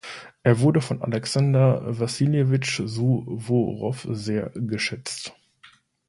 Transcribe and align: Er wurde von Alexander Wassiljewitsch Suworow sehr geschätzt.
Er 0.41 0.61
wurde 0.61 0.81
von 0.81 1.03
Alexander 1.03 1.79
Wassiljewitsch 1.85 2.81
Suworow 2.83 4.07
sehr 4.09 4.49
geschätzt. 4.55 5.35